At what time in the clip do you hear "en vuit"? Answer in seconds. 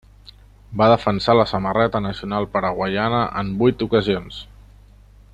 3.43-3.85